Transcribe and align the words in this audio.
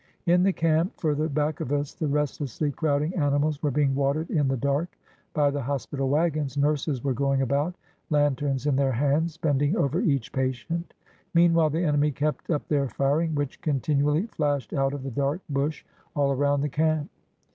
In 0.25 0.41
the 0.41 0.51
camp 0.51 0.99
further 0.99 1.29
back 1.29 1.59
of 1.59 1.71
us, 1.71 1.93
the, 1.93 2.07
restlessly 2.07 2.71
crowding 2.71 3.13
animals 3.17 3.61
were 3.61 3.69
being 3.69 3.93
watered 3.93 4.31
in 4.31 4.47
the 4.47 4.57
dark. 4.57 4.97
By 5.35 5.51
the 5.51 5.61
hospital 5.61 6.09
wagons 6.09 6.57
nurses 6.57 7.03
were 7.03 7.13
going 7.13 7.43
about, 7.43 7.75
lanterns 8.09 8.65
in 8.65 8.75
their 8.75 8.93
hands, 8.93 9.37
bending 9.37 9.77
over 9.77 10.01
each 10.01 10.31
patient. 10.31 10.95
Meanwhile 11.35 11.69
the 11.69 11.83
enemy 11.85 12.09
kept 12.11 12.49
up 12.49 12.67
their 12.67 12.89
firing, 12.89 13.35
which 13.35 13.61
contin 13.61 14.01
ually 14.01 14.27
flashed 14.31 14.73
out 14.73 14.95
of 14.95 15.03
the 15.03 15.11
dark 15.11 15.41
bush 15.49 15.85
all 16.15 16.31
around 16.31 16.61
the 16.61 16.69
camp. 16.69 17.11